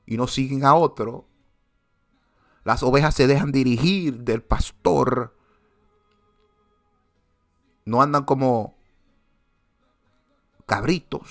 y 0.06 0.16
no 0.16 0.28
siguen 0.28 0.64
a 0.64 0.74
otro. 0.74 1.28
Las 2.64 2.84
ovejas 2.84 3.14
se 3.14 3.28
dejan 3.28 3.52
dirigir 3.52 4.22
del 4.22 4.42
pastor. 4.42 5.35
No 7.86 8.02
andan 8.02 8.24
como 8.24 8.76
cabritos, 10.66 11.28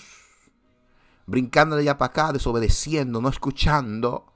brincando 1.26 1.76
de 1.76 1.82
allá 1.82 1.98
para 1.98 2.10
acá, 2.10 2.32
desobedeciendo, 2.32 3.20
no 3.20 3.28
escuchando. 3.28 4.32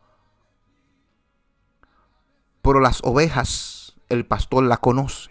Pero 2.61 2.81
las 2.81 3.01
ovejas, 3.05 3.97
el 4.09 4.27
pastor 4.27 4.65
la 4.65 4.79
conoce. 4.79 5.31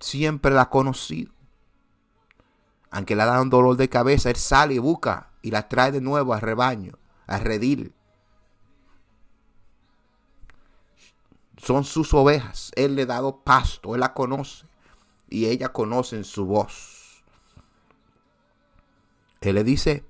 Siempre 0.00 0.50
la 0.50 0.62
ha 0.62 0.70
conocido 0.70 1.32
aunque 2.92 3.16
le 3.16 3.24
da 3.24 3.40
un 3.40 3.48
dolor 3.48 3.76
de 3.76 3.88
cabeza, 3.88 4.28
él 4.28 4.36
sale 4.36 4.74
y 4.74 4.78
busca 4.78 5.30
y 5.40 5.50
la 5.50 5.66
trae 5.66 5.90
de 5.90 6.02
nuevo 6.02 6.34
al 6.34 6.42
rebaño, 6.42 6.98
al 7.26 7.40
redil. 7.40 7.94
Son 11.56 11.84
sus 11.84 12.12
ovejas. 12.12 12.70
Él 12.76 12.94
le 12.94 13.02
ha 13.02 13.06
dado 13.06 13.38
pasto, 13.38 13.94
él 13.94 14.00
la 14.00 14.12
conoce 14.12 14.66
y 15.32 15.46
ella 15.46 15.70
conoce 15.70 16.24
su 16.24 16.44
voz. 16.44 17.24
Él 19.40 19.54
le 19.54 19.64
dice, 19.64 20.04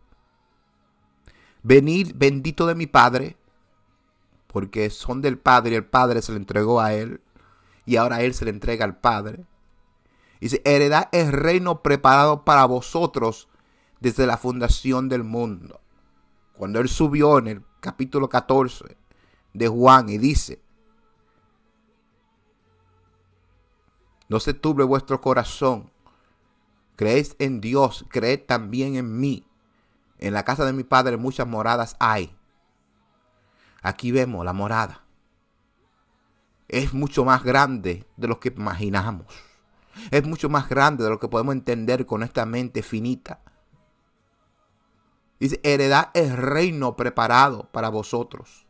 venid 1.63 2.13
bendito 2.17 2.67
de 2.67 2.75
mi 2.75 2.87
Padre, 2.87 3.37
porque 4.49 4.91
son 4.91 5.23
del 5.23 5.39
Padre 5.39 5.73
y 5.73 5.75
el 5.77 5.85
Padre 5.85 6.23
se 6.23 6.33
le 6.33 6.39
entregó 6.39 6.81
a 6.81 6.93
él 6.93 7.21
y 7.87 7.97
ahora 7.97 8.23
él 8.23 8.35
se 8.35 8.45
le 8.45 8.51
entrega 8.51 8.85
al 8.85 8.99
Padre. 8.99 9.45
Dice, 10.41 10.61
heredad 10.65 11.09
el 11.13 11.31
reino 11.31 11.83
preparado 11.83 12.45
para 12.45 12.65
vosotros 12.65 13.49
desde 14.01 14.27
la 14.27 14.37
fundación 14.37 15.09
del 15.09 15.23
mundo. 15.23 15.81
Cuando 16.57 16.81
él 16.81 16.89
subió 16.89 17.39
en 17.39 17.47
el 17.47 17.63
capítulo 17.79 18.29
14 18.29 18.97
de 19.55 19.69
Juan 19.69 20.09
y 20.09 20.19
dice, 20.19 20.62
no 24.33 24.40
se 24.40 24.55
turbe 24.55 24.83
vuestro 24.83 25.21
corazón, 25.21 25.90
creéis 26.97 27.37
en 27.38 27.61
Dios, 27.61 28.07
creed 28.09 28.40
también 28.47 28.97
en 28.97 29.21
mí. 29.21 29.47
En 30.16 30.33
la 30.33 30.42
casa 30.42 30.64
de 30.64 30.73
mi 30.73 30.85
padre 30.85 31.18
muchas 31.18 31.47
moradas 31.47 31.97
hay. 32.01 32.35
Aquí 33.83 34.11
vemos 34.11 34.42
la 34.42 34.55
morada. 34.55 35.05
Es 36.66 36.95
mucho 36.95 37.27
más 37.27 37.45
grande 37.45 38.07
de 38.16 38.27
lo 38.27 38.40
que 38.40 38.49
imaginamos. 38.57 39.27
Es 40.11 40.27
mucho 40.27 40.49
más 40.49 40.66
grande 40.66 41.05
de 41.05 41.11
lo 41.11 41.21
que 41.21 41.29
podemos 41.29 41.53
entender 41.55 42.07
con 42.07 42.23
esta 42.23 42.47
mente 42.47 42.83
finita. 42.83 43.40
Dice, 45.40 45.61
heredad 45.62 46.09
el 46.14 46.35
reino 46.38 46.97
preparado 46.97 47.68
para 47.71 47.90
vosotros 47.90 48.66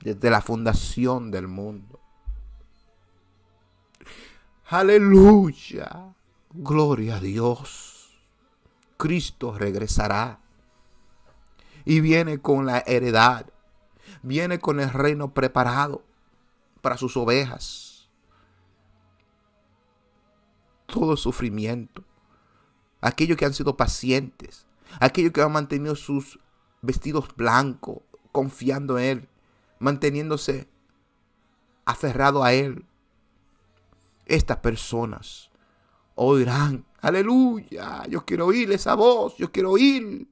desde 0.00 0.28
la 0.28 0.42
fundación 0.42 1.30
del 1.30 1.48
mundo. 1.48 1.98
Aleluya. 4.68 6.14
Gloria 6.52 7.16
a 7.16 7.20
Dios. 7.20 8.20
Cristo 8.96 9.56
regresará. 9.56 10.40
Y 11.84 12.00
viene 12.00 12.38
con 12.38 12.66
la 12.66 12.82
heredad. 12.86 13.46
Viene 14.22 14.58
con 14.58 14.80
el 14.80 14.90
reino 14.90 15.32
preparado 15.34 16.02
para 16.80 16.96
sus 16.96 17.16
ovejas 17.16 17.88
todo 20.88 21.16
sufrimiento. 21.16 22.02
Aquellos 23.00 23.36
que 23.36 23.44
han 23.44 23.54
sido 23.54 23.76
pacientes, 23.76 24.66
aquellos 24.98 25.32
que 25.32 25.42
han 25.42 25.52
mantenido 25.52 25.94
sus 25.94 26.40
vestidos 26.82 27.28
blancos, 27.36 27.98
confiando 28.32 28.98
en 28.98 29.04
Él, 29.04 29.28
manteniéndose 29.78 30.66
aferrado 31.84 32.42
a 32.42 32.52
Él. 32.52 32.84
Estas 34.28 34.58
personas 34.58 35.50
oirán, 36.14 36.84
aleluya, 37.00 38.06
yo 38.08 38.24
quiero 38.24 38.46
oír 38.46 38.70
esa 38.72 38.94
voz, 38.94 39.36
yo 39.38 39.50
quiero 39.50 39.72
oír 39.72 40.28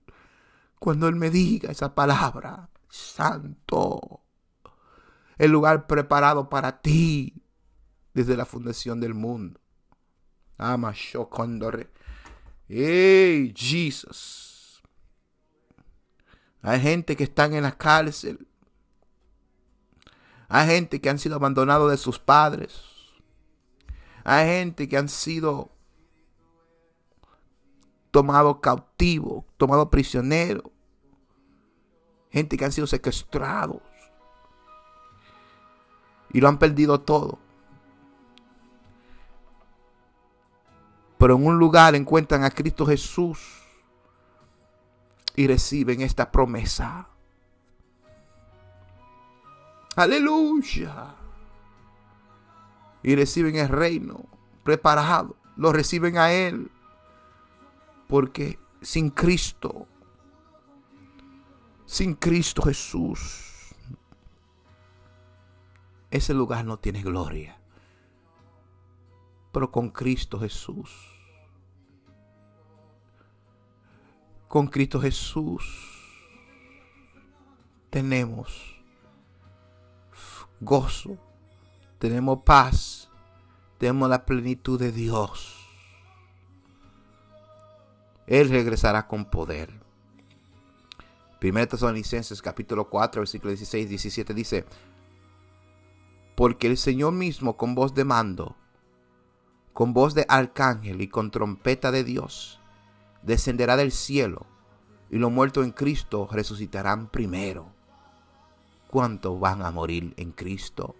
cuando 0.79 1.09
Él 1.09 1.17
me 1.17 1.31
diga 1.31 1.71
esa 1.71 1.95
palabra, 1.95 2.69
santo, 2.89 4.21
el 5.39 5.51
lugar 5.51 5.87
preparado 5.87 6.49
para 6.49 6.81
ti 6.81 7.43
desde 8.13 8.37
la 8.37 8.45
fundación 8.45 9.01
del 9.01 9.15
mundo. 9.15 9.61
Ama 10.59 10.93
shokondore. 10.95 11.91
Hey, 12.69 13.53
Jesus. 13.55 14.83
Hay 16.63 16.81
gente 16.81 17.17
que 17.17 17.25
están 17.25 17.55
en 17.55 17.63
la 17.63 17.77
cárcel. 17.77 18.47
Hay 20.49 20.67
gente 20.67 21.01
que 21.01 21.11
han 21.11 21.19
sido 21.19 21.37
abandonados 21.37 21.91
de 21.91 21.97
sus 21.97 22.19
padres. 22.19 22.96
Hay 24.29 24.47
gente 24.47 24.89
que 24.89 24.97
han 24.97 25.09
sido 25.09 25.71
tomados 28.11 28.59
cautivos, 28.61 29.45
tomados 29.57 29.89
prisioneros 29.89 30.65
gente 32.37 32.59
que 32.59 32.65
han 32.67 32.73
sido 32.73 32.87
secuestrados 32.87 33.81
y 36.33 36.41
lo 36.41 36.49
han 36.49 36.59
perdido 36.59 37.01
todo. 37.01 37.39
Pero 41.17 41.37
en 41.37 41.47
un 41.47 41.59
lugar 41.59 41.95
encuentran 41.95 42.45
a 42.45 42.51
Cristo 42.51 42.85
Jesús 42.85 43.63
y 45.35 45.47
reciben 45.47 46.03
esta 46.03 46.31
promesa. 46.31 47.09
Aleluya. 49.95 51.15
Y 53.07 53.15
reciben 53.15 53.55
el 53.55 53.69
reino 53.69 54.27
preparado. 54.65 55.37
Lo 55.57 55.73
reciben 55.73 56.19
a 56.19 56.33
Él. 56.33 56.73
Porque 58.09 58.59
sin 58.83 59.11
Cristo, 59.11 59.87
sin 61.85 62.15
Cristo 62.15 62.63
Jesús, 62.63 63.75
ese 66.11 66.35
lugar 66.35 66.65
no 66.65 66.81
tiene 66.81 67.01
gloria. 67.01 67.61
Pero 69.53 69.71
con 69.71 69.91
Cristo 69.91 70.41
Jesús, 70.41 70.91
con 74.49 74.67
Cristo 74.67 75.01
Jesús, 75.01 75.65
tenemos 77.89 78.77
gozo, 80.61 81.17
tenemos 81.99 82.41
paz, 82.43 83.09
tenemos 83.79 84.09
la 84.09 84.25
plenitud 84.25 84.79
de 84.79 84.93
Dios. 84.93 85.55
Él 88.27 88.49
regresará 88.49 89.07
con 89.07 89.27
poder. 89.27 89.73
1 91.43 91.69
Tesalonicenses 91.69 92.43
capítulo 92.43 92.89
4, 92.89 93.21
versículo 93.21 93.51
16, 93.51 93.89
17 93.89 94.35
dice, 94.35 94.65
porque 96.35 96.67
el 96.67 96.77
Señor 96.77 97.13
mismo 97.13 97.57
con 97.57 97.75
voz 97.75 97.95
de 97.95 98.05
mando, 98.05 98.57
con 99.73 99.93
voz 99.93 100.15
de 100.15 100.27
arcángel 100.29 101.01
y 101.01 101.09
con 101.09 101.31
trompeta 101.31 101.93
de 101.93 102.05
Dios, 102.05 102.61
descenderá 103.23 103.77
del 103.77 103.93
cielo, 103.93 104.47
y 105.11 105.19
los 105.19 105.31
muertos 105.31 105.65
en 105.65 105.73
Cristo 105.73 106.29
resucitarán 106.31 107.09
primero. 107.09 107.73
¿Cuántos 108.89 109.39
van 109.39 109.63
a 109.63 109.71
morir 109.71 110.15
en 110.17 110.33
Cristo? 110.33 110.97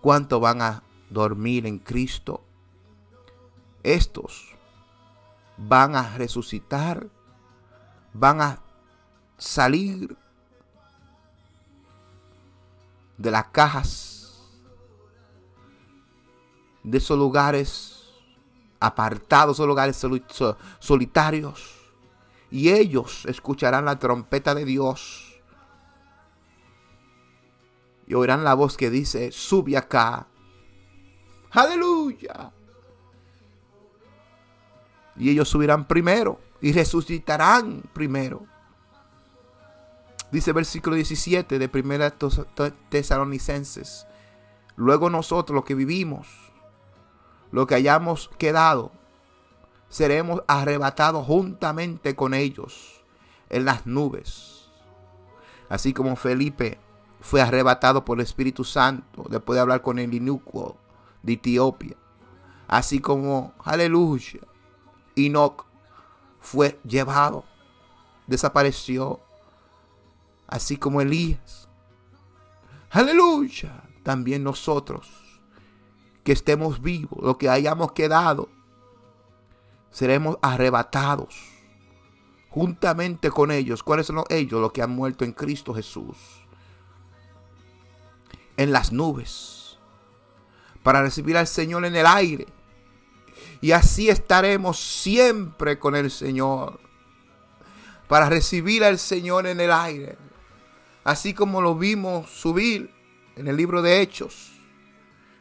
¿Cuántos 0.00 0.40
van 0.40 0.62
a 0.62 0.82
dormir 1.10 1.66
en 1.66 1.78
Cristo? 1.78 2.42
Estos 3.82 4.54
van 5.56 5.94
a 5.94 6.16
resucitar, 6.16 7.06
van 8.14 8.40
a 8.40 8.60
salir 9.36 10.16
de 13.18 13.30
las 13.30 13.46
cajas, 13.46 14.40
de 16.82 16.96
esos 16.96 17.18
lugares 17.18 18.10
apartados, 18.80 19.56
esos 19.56 19.66
lugares 19.66 20.06
solitarios, 20.78 21.78
y 22.50 22.70
ellos 22.70 23.26
escucharán 23.26 23.84
la 23.84 23.98
trompeta 23.98 24.54
de 24.54 24.64
Dios 24.64 25.29
y 28.10 28.14
oirán 28.14 28.42
la 28.42 28.54
voz 28.54 28.76
que 28.76 28.90
dice, 28.90 29.30
sube 29.30 29.78
acá. 29.78 30.26
Aleluya 31.52 32.52
y 35.20 35.28
ellos 35.28 35.48
subirán 35.50 35.86
primero 35.86 36.40
y 36.62 36.72
resucitarán 36.72 37.82
primero. 37.92 38.46
Dice 40.32 40.52
versículo 40.52 40.96
17 40.96 41.58
de 41.58 41.68
primera 41.68 42.14
Tesalonicenses. 42.88 44.06
Luego 44.76 45.10
nosotros 45.10 45.54
los 45.54 45.64
que 45.64 45.74
vivimos, 45.74 46.28
los 47.52 47.66
que 47.66 47.74
hayamos 47.74 48.30
quedado, 48.38 48.92
seremos 49.90 50.42
arrebatados 50.46 51.26
juntamente 51.26 52.16
con 52.16 52.32
ellos 52.32 53.04
en 53.50 53.66
las 53.66 53.86
nubes. 53.86 54.70
Así 55.68 55.92
como 55.92 56.16
Felipe 56.16 56.78
fue 57.20 57.40
arrebatado 57.40 58.04
por 58.04 58.18
el 58.18 58.24
Espíritu 58.24 58.64
Santo 58.64 59.24
después 59.28 59.56
de 59.56 59.60
hablar 59.60 59.82
con 59.82 59.98
el 59.98 60.12
inicuo 60.12 60.76
de 61.22 61.34
Etiopía. 61.34 61.96
Así 62.66 63.00
como, 63.00 63.52
aleluya, 63.64 64.40
Enoch 65.16 65.64
fue 66.40 66.78
llevado, 66.84 67.44
desapareció, 68.26 69.20
así 70.46 70.76
como 70.76 71.00
Elías. 71.00 71.68
Aleluya. 72.90 73.84
También 74.02 74.42
nosotros, 74.42 75.08
que 76.24 76.32
estemos 76.32 76.80
vivos, 76.80 77.22
lo 77.22 77.36
que 77.36 77.50
hayamos 77.50 77.92
quedado, 77.92 78.48
seremos 79.90 80.38
arrebatados 80.40 81.34
juntamente 82.48 83.30
con 83.30 83.50
ellos. 83.50 83.82
¿Cuáles 83.82 84.06
son 84.06 84.24
ellos? 84.28 84.60
Los 84.60 84.72
que 84.72 84.82
han 84.82 84.90
muerto 84.90 85.24
en 85.24 85.32
Cristo 85.32 85.74
Jesús. 85.74 86.39
En 88.60 88.72
las 88.72 88.92
nubes. 88.92 89.78
Para 90.82 91.02
recibir 91.02 91.36
al 91.36 91.46
Señor 91.46 91.84
en 91.86 91.96
el 91.96 92.06
aire 92.06 92.46
y 93.60 93.72
así 93.72 94.08
estaremos 94.08 94.78
siempre 94.78 95.78
con 95.78 95.94
el 95.94 96.10
Señor. 96.10 96.80
Para 98.08 98.28
recibir 98.28 98.84
al 98.84 98.98
Señor 98.98 99.46
en 99.46 99.60
el 99.60 99.70
aire. 99.70 100.16
Así 101.04 101.34
como 101.34 101.60
lo 101.60 101.74
vimos 101.74 102.30
subir 102.30 102.92
en 103.36 103.48
el 103.48 103.56
libro 103.56 103.82
de 103.82 104.00
Hechos. 104.00 104.52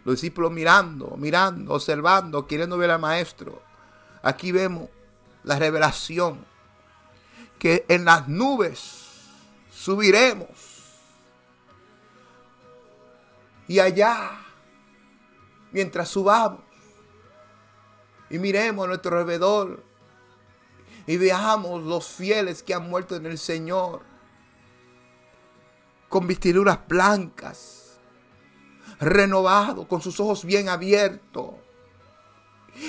Los 0.03 0.15
discípulos 0.15 0.51
mirando, 0.51 1.15
mirando, 1.17 1.73
observando, 1.73 2.45
queriendo 2.45 2.77
ver 2.77 2.91
al 2.91 2.99
Maestro. 2.99 3.61
Aquí 4.21 4.51
vemos 4.51 4.89
la 5.43 5.57
revelación. 5.57 6.45
Que 7.57 7.85
en 7.87 8.05
las 8.05 8.27
nubes 8.27 9.29
subiremos. 9.71 10.68
Y 13.69 13.79
allá, 13.79 14.31
mientras 15.71 16.09
subamos, 16.09 16.61
y 18.31 18.39
miremos 18.39 18.83
a 18.83 18.87
nuestro 18.87 19.15
alrededor 19.15 19.83
y 21.05 21.17
veamos 21.17 21.83
los 21.83 22.07
fieles 22.07 22.63
que 22.63 22.73
han 22.73 22.89
muerto 22.89 23.15
en 23.15 23.27
el 23.27 23.37
Señor 23.37 24.01
con 26.09 26.25
vestiduras 26.25 26.79
blancas, 26.87 27.99
renovados, 28.99 29.85
con 29.85 30.01
sus 30.01 30.19
ojos 30.19 30.45
bien 30.45 30.67
abiertos. 30.67 31.51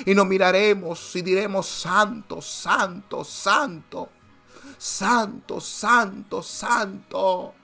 Y 0.07 0.15
nos 0.15 0.27
miraremos 0.27 1.15
y 1.15 1.21
diremos, 1.21 1.67
santo, 1.67 2.41
santo, 2.41 3.23
santo, 3.23 4.09
santo, 4.79 5.61
santo, 5.61 6.43
santo. 6.43 7.55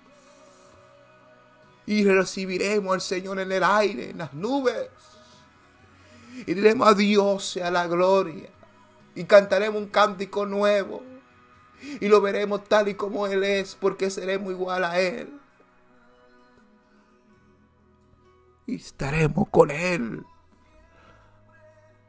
Y 1.87 2.05
recibiremos 2.05 2.94
al 2.94 3.01
Señor 3.01 3.38
en 3.38 3.53
el 3.53 3.62
aire, 3.62 4.11
en 4.11 4.18
las 4.18 4.35
nubes. 4.35 4.88
Y 6.46 6.55
diremos 6.55 6.88
a 6.88 6.94
Dios 6.94 7.44
sea 7.44 7.70
la 7.70 7.87
gloria. 7.87 8.51
Y 9.14 9.25
cantaremos 9.25 9.81
un 9.81 9.88
cántico 9.88 10.44
nuevo. 10.44 11.03
Y 12.01 12.09
lo 12.09 12.20
veremos 12.20 12.64
tal 12.64 12.88
y 12.88 12.94
como 12.94 13.27
Él 13.27 13.44
es, 13.44 13.75
porque 13.75 14.11
seremos 14.11 14.51
igual 14.51 14.85
a 14.85 14.99
Él. 14.99 15.33
Y 18.66 18.77
estaremos 18.77 19.49
con 19.49 19.70
Él 19.70 20.25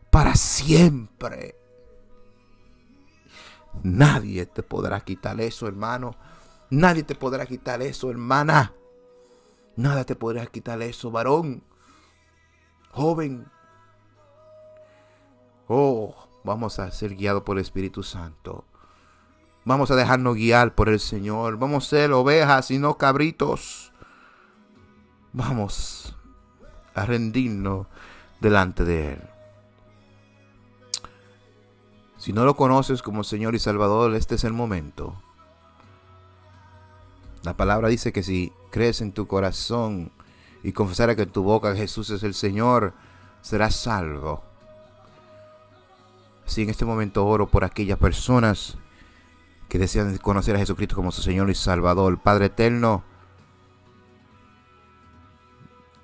para 0.10 0.36
siempre. 0.36 1.56
Nadie 3.84 4.48
te 4.48 4.64
podrá 4.64 5.00
quitar 5.02 5.40
eso, 5.40 5.68
hermano. 5.68 6.16
Nadie 6.70 7.04
te 7.04 7.16
podrá 7.16 7.46
quitar 7.46 7.82
eso, 7.82 8.10
hermana. 8.10 8.74
Nada 9.78 10.04
te 10.04 10.16
podrá 10.16 10.46
quitar 10.48 10.82
eso, 10.82 11.12
varón. 11.12 11.64
Joven, 12.92 13.48
Oh, 15.68 16.16
vamos 16.44 16.80
a 16.80 16.90
ser 16.92 17.16
guiados 17.16 17.44
por 17.44 17.58
el 17.58 17.62
Espíritu 17.62 18.02
Santo. 18.02 18.64
Vamos 19.66 19.92
a 19.92 19.96
dejarnos 19.96 20.36
guiar 20.36 20.76
por 20.76 20.88
el 20.88 21.00
Señor. 21.00 21.58
Vamos 21.58 21.86
a 21.86 21.90
ser 21.90 22.14
ovejas 22.14 22.72
y 22.72 22.80
no 22.80 22.98
cabritos. 22.98 23.92
Vamos 25.34 26.16
a 26.96 27.06
rendirnos 27.06 27.88
delante 28.40 28.86
de 28.86 29.14
Él. 29.14 29.22
Si 32.18 32.32
no 32.32 32.46
lo 32.46 32.56
conoces 32.56 33.02
como 33.02 33.26
Señor 33.26 33.54
y 33.56 33.60
Salvador, 33.60 34.16
este 34.16 34.36
es 34.36 34.46
el 34.46 34.54
momento. 34.54 35.22
La 37.44 37.56
palabra 37.56 37.90
dice 37.90 38.14
que 38.14 38.24
si 38.24 38.54
crees 38.78 39.02
en 39.02 39.12
tu 39.12 39.26
corazón 39.26 40.12
y 40.62 40.72
confesara 40.72 41.16
que 41.16 41.26
tu 41.26 41.42
boca 41.42 41.76
Jesús 41.76 42.12
es 42.12 42.22
el 42.22 42.36
Señor, 42.36 42.94
serás 43.42 43.76
salvo. 43.76 44.44
Así 46.46 46.62
en 46.62 46.70
este 46.70 46.86
momento 46.86 47.26
oro 47.26 47.48
por 47.48 47.64
aquellas 47.64 47.98
personas 47.98 48.78
que 49.68 49.80
desean 49.80 50.16
conocer 50.20 50.56
a 50.56 50.60
Jesucristo 50.60 50.96
como 50.96 51.12
su 51.12 51.24
Señor 51.24 51.50
y 51.50 51.56
Salvador. 51.56 52.20
Padre 52.20 52.46
eterno, 52.46 53.04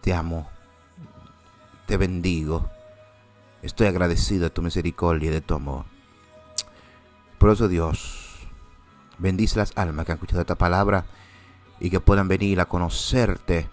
te 0.01 0.15
amo, 0.15 0.49
te 1.86 1.95
bendigo. 1.95 2.67
Estoy 3.62 3.86
agradecido 3.86 4.45
de 4.45 4.49
tu 4.49 4.63
misericordia 4.63 5.29
y 5.29 5.33
de 5.33 5.41
tu 5.41 5.53
amor. 5.53 5.86
Por 7.38 7.51
eso 7.51 7.67
Dios, 7.67 8.47
bendice 9.19 9.59
las 9.59 9.73
almas 9.75 10.07
que 10.07 10.13
han 10.13 10.17
escuchado 10.17 10.41
esta 10.41 10.55
palabra 10.55 11.05
y 11.79 11.89
que 11.89 11.99
puedan 11.99 12.27
venir 12.27 12.59
a 12.59 12.65
conocerte 12.65 13.69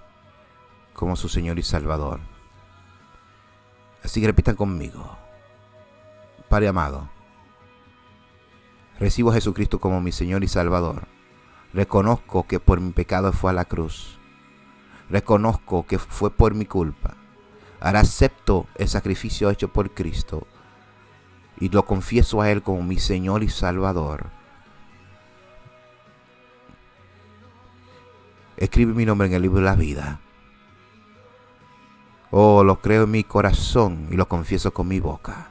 como 0.92 1.16
su 1.16 1.28
Señor 1.28 1.58
y 1.58 1.62
Salvador. 1.62 2.20
Así 4.02 4.20
que 4.20 4.26
repitan 4.26 4.56
conmigo. 4.56 5.16
Padre 6.48 6.68
amado, 6.68 7.08
recibo 8.98 9.30
a 9.30 9.34
Jesucristo 9.34 9.78
como 9.78 10.00
mi 10.00 10.12
Señor 10.12 10.42
y 10.42 10.48
Salvador. 10.48 11.06
Reconozco 11.72 12.46
que 12.46 12.58
por 12.58 12.80
mi 12.80 12.90
pecado 12.90 13.32
fue 13.32 13.50
a 13.50 13.54
la 13.54 13.64
cruz. 13.64 14.18
Reconozco 15.08 15.86
que 15.86 15.98
fue 15.98 16.30
por 16.30 16.54
mi 16.54 16.66
culpa. 16.66 17.16
Ahora 17.80 18.00
acepto 18.00 18.66
el 18.74 18.88
sacrificio 18.88 19.48
hecho 19.50 19.72
por 19.72 19.92
Cristo 19.92 20.46
y 21.60 21.68
lo 21.68 21.84
confieso 21.84 22.40
a 22.40 22.50
Él 22.50 22.62
como 22.62 22.82
mi 22.82 22.98
Señor 22.98 23.42
y 23.42 23.48
Salvador. 23.48 24.30
Escribe 28.61 28.92
mi 28.92 29.07
nombre 29.07 29.27
en 29.27 29.33
el 29.33 29.40
libro 29.40 29.61
de 29.61 29.64
la 29.64 29.75
vida. 29.75 30.20
Oh, 32.31 32.62
lo 32.62 32.83
creo 32.83 33.05
en 33.05 33.11
mi 33.11 33.25
corazón 33.25 34.09
y 34.11 34.16
lo 34.16 34.29
confieso 34.29 34.75
con 34.75 34.87
mi 34.87 35.01
boca. 35.01 35.51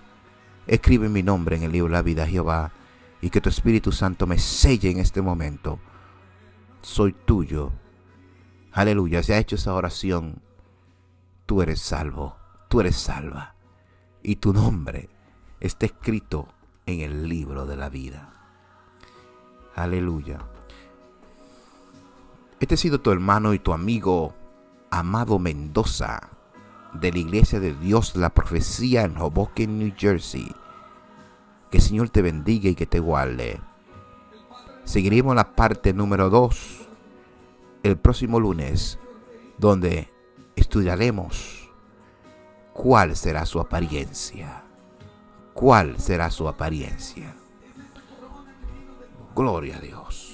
Escribe 0.68 1.10
mi 1.10 1.24
nombre 1.24 1.56
en 1.56 1.64
el 1.64 1.72
libro 1.72 1.90
de 1.90 1.96
la 1.96 2.04
vida, 2.04 2.28
Jehová, 2.28 2.72
y 3.20 3.32
que 3.32 3.42
tu 3.42 3.50
Espíritu 3.50 3.92
Santo 3.92 4.28
me 4.28 4.38
selle 4.38 4.92
en 4.92 5.00
este 5.00 5.24
momento. 5.24 5.80
Soy 6.84 7.14
tuyo. 7.14 7.72
Aleluya, 8.72 9.24
se 9.24 9.34
ha 9.34 9.40
hecho 9.40 9.56
esa 9.56 9.74
oración. 9.74 10.44
Tú 11.48 11.64
eres 11.64 11.82
salvo, 11.82 12.38
tú 12.68 12.80
eres 12.80 12.96
salva. 12.96 13.56
Y 14.22 14.36
tu 14.36 14.54
nombre 14.54 15.10
está 15.60 15.88
escrito 15.88 16.48
en 16.86 17.00
el 17.00 17.28
libro 17.28 17.66
de 17.66 17.76
la 17.76 17.90
vida. 17.90 18.34
Aleluya. 19.74 20.38
Este 22.60 22.74
ha 22.74 22.78
sido 22.78 23.00
tu 23.00 23.12
hermano 23.12 23.54
y 23.54 23.60
tu 23.60 23.72
amigo, 23.72 24.34
Amado 24.90 25.40
Mendoza, 25.40 26.30
de 26.94 27.12
la 27.14 27.20
Iglesia 27.20 27.62
de 27.62 27.74
Dios 27.74 28.18
la 28.18 28.32
Profecía 28.32 29.04
en 29.04 29.18
Hoboken, 29.18 29.80
New 29.80 29.94
Jersey. 29.96 30.52
Que 31.72 31.78
el 31.78 31.84
Señor 31.84 32.10
te 32.10 32.22
bendiga 32.22 32.70
y 32.70 32.76
que 32.76 32.86
te 32.86 33.00
guarde. 33.00 33.62
Seguiremos 34.84 35.36
la 35.36 35.56
parte 35.56 35.94
número 35.94 36.30
2 36.30 36.88
el 37.84 37.98
próximo 37.98 38.42
lunes, 38.42 39.00
donde 39.58 40.12
estudiaremos 40.58 41.70
cuál 42.74 43.16
será 43.16 43.46
su 43.46 43.62
apariencia. 43.62 44.66
¿Cuál 45.54 45.98
será 45.98 46.30
su 46.30 46.48
apariencia? 46.50 47.36
Gloria 49.34 49.78
a 49.78 49.80
Dios. 49.80 50.29